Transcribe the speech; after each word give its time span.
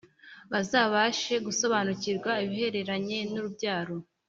bazabashe 0.51 1.33
gusobanukirwa 1.45 2.31
ibihereranye 2.45 3.19
n’Urubyaro 3.31 3.95